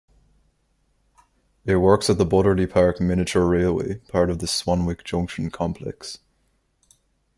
It 1.63 1.75
works 1.75 2.09
at 2.09 2.17
the 2.17 2.25
Butterley 2.25 2.67
Park 2.67 2.99
Miniature 2.99 3.45
Railway, 3.45 3.99
part 4.07 4.31
of 4.31 4.39
the 4.39 4.47
Swanwick 4.47 5.03
Junction 5.03 5.51
complex. 5.51 6.17